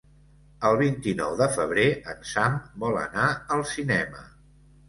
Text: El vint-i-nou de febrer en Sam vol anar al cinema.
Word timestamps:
El 0.69 0.77
vint-i-nou 0.79 1.35
de 1.41 1.49
febrer 1.57 1.85
en 2.13 2.25
Sam 2.31 2.57
vol 2.85 2.99
anar 3.05 3.29
al 3.59 3.63
cinema. 3.77 4.27